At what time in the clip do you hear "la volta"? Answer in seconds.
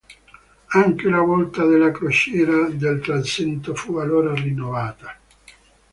1.09-1.63